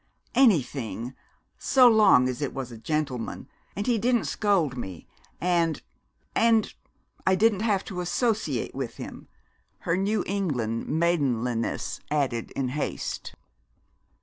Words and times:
"Anything 0.33 1.13
so 1.59 1.87
long 1.87 2.27
as 2.27 2.41
it 2.41 2.55
was 2.55 2.71
a 2.71 2.77
gentleman 2.79 3.47
and 3.75 3.85
he 3.85 3.99
didn't 3.99 4.25
scold 4.25 4.75
me 4.75 5.07
and 5.39 5.79
and 6.33 6.73
I 7.27 7.35
didn't 7.35 7.59
have 7.59 7.85
to 7.85 8.01
associate 8.01 8.73
with 8.73 8.95
him!" 8.97 9.27
her 9.81 9.95
New 9.95 10.23
England 10.25 10.87
maidenliness 10.87 11.99
added 12.09 12.49
in 12.55 12.69
haste. 12.69 13.35